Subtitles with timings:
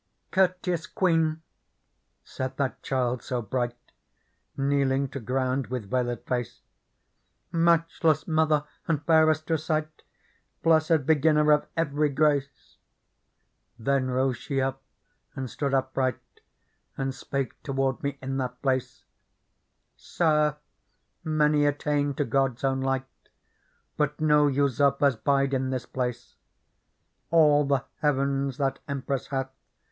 [0.31, 1.43] "Courteous Queen!"
[2.23, 3.77] said that child so bright,
[4.57, 6.61] Kneeling to ground with veiled face;
[7.11, 10.01] *' Matchless mother and fairest to sight.
[10.63, 12.77] Blessed beginner of every grace!"
[13.77, 14.81] Then rose she up
[15.35, 16.17] and stood upright.
[16.97, 19.03] And spake toward me in that place:
[19.97, 20.57] "Sir,
[21.23, 23.05] many attain to God's own light;
[23.97, 26.37] But no usurpers bide in this place:
[27.29, 29.51] All the heavens that Empress hath.